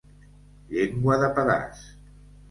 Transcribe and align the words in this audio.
Llengua 0.75 1.17
de 1.23 1.29
pedaç. 1.35 1.83